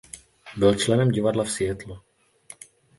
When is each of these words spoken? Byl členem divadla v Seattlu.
Byl 0.57 0.75
členem 0.75 1.11
divadla 1.11 1.43
v 1.43 1.51
Seattlu. 1.51 1.99